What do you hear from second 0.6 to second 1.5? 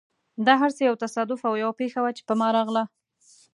هر څه یو تصادف